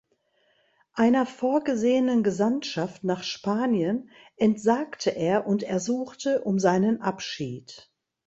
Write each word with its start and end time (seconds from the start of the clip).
Einer 0.95 1.27
vorgesehenen 1.27 2.23
Gesandtschaft 2.23 3.03
nach 3.03 3.21
Spanien 3.21 4.09
entsagte 4.35 5.11
er 5.15 5.45
und 5.45 5.61
ersuchte 5.61 6.41
um 6.43 6.57
seinen 6.57 7.03
Abschied. 7.03 7.93